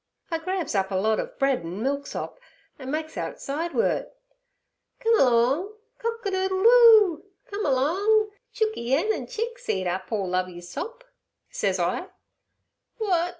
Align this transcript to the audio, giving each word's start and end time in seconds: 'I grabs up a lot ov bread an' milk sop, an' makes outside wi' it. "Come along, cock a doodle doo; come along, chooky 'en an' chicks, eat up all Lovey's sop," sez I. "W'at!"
'I 0.31 0.39
grabs 0.39 0.73
up 0.73 0.89
a 0.89 0.95
lot 0.95 1.19
ov 1.19 1.37
bread 1.37 1.59
an' 1.59 1.83
milk 1.83 2.07
sop, 2.07 2.39
an' 2.79 2.89
makes 2.89 3.17
outside 3.17 3.71
wi' 3.75 3.97
it. 3.97 4.17
"Come 4.99 5.19
along, 5.19 5.75
cock 5.99 6.25
a 6.25 6.31
doodle 6.31 6.63
doo; 6.63 7.25
come 7.45 7.67
along, 7.67 8.31
chooky 8.51 8.95
'en 8.95 9.13
an' 9.13 9.27
chicks, 9.27 9.69
eat 9.69 9.85
up 9.85 10.11
all 10.11 10.27
Lovey's 10.27 10.67
sop," 10.69 11.03
sez 11.51 11.77
I. 11.77 12.07
"W'at!" 12.97 13.29